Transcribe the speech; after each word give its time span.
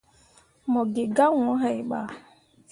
Mo 0.71 0.81
gi 0.93 1.03
gah 1.15 1.31
wuu 1.35 1.55
hai 1.61 1.79
bah. 1.89 2.09